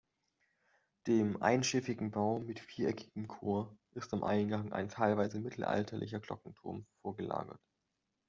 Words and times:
Dem 1.05 1.43
einschiffigen 1.43 2.09
Bau 2.09 2.39
mit 2.39 2.59
viereckigem 2.59 3.27
Chor 3.27 3.77
ist 3.93 4.11
am 4.15 4.23
Eingang 4.23 4.73
ein 4.73 4.89
teilweise 4.89 5.39
mittelalterlicher 5.39 6.19
Glockenturm 6.19 6.87
vorgelagert. 7.03 7.61